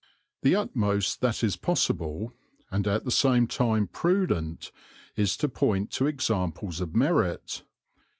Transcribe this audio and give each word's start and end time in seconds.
The 0.41 0.55
utmost 0.55 1.21
that 1.21 1.43
is 1.43 1.55
possible, 1.55 2.33
and 2.71 2.87
at 2.87 3.05
the 3.05 3.11
same 3.11 3.45
time 3.45 3.85
prudent, 3.85 4.71
is 5.15 5.37
to 5.37 5.47
point 5.47 5.91
to 5.91 6.07
examples 6.07 6.81
of 6.81 6.95
merit. 6.95 7.61